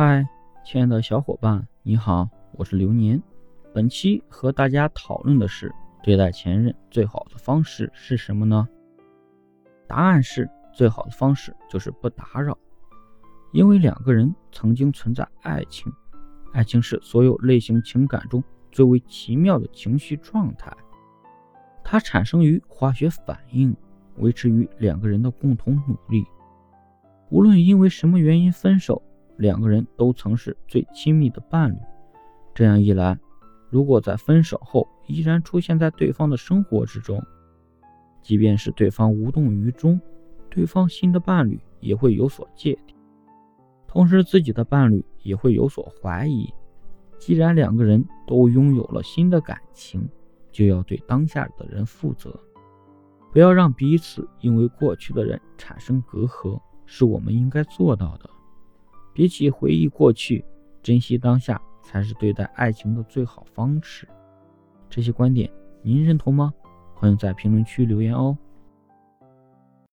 [0.00, 0.24] 嗨，
[0.64, 3.20] 亲爱的小伙伴，你好，我是流年。
[3.74, 5.74] 本期和大家讨论的是，
[6.04, 8.68] 对待前任最好的方式是什么呢？
[9.88, 12.56] 答案是，最好的方式就是不打扰。
[13.52, 15.92] 因为两个人曾经存在爱情，
[16.52, 18.40] 爱情是所有类型情感中
[18.70, 20.72] 最为奇妙的情绪状态，
[21.82, 23.76] 它产生于化学反应，
[24.18, 26.24] 维持于两个人的共同努力。
[27.30, 29.02] 无论因为什么原因分手。
[29.38, 31.78] 两个人都曾是最亲密的伴侣，
[32.54, 33.18] 这样一来，
[33.70, 37.24] 如果在分手后依然出现在对方的生活之中，
[38.20, 40.00] 即便是对方无动于衷，
[40.50, 42.94] 对方新的伴侣也会有所芥蒂，
[43.86, 46.52] 同时自己的伴侣也会有所怀疑。
[47.16, 50.08] 既然两个人都拥有了新的感情，
[50.50, 52.38] 就要对当下的人负责，
[53.32, 58.28] 不要让彼此因为过去的人产生隔阂，是我们应该做到的。
[59.12, 60.44] 比起回忆过去，
[60.82, 64.08] 珍惜当下才是对待爱情的最好方式。
[64.88, 65.50] 这些观点
[65.82, 66.52] 您认同吗？
[66.94, 68.36] 欢迎在评论区留言哦。